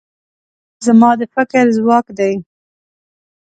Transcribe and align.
رقیب 0.03 0.81
زما 0.85 1.11
د 1.19 1.21
فکر 1.33 1.65
ځواک 1.77 2.07
دی 2.17 2.33